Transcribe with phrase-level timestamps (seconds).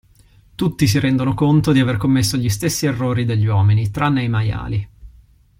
[0.55, 4.89] Tutti si rendono conto di aver commesso gli stessi errori degli uomini, tranne i maiali.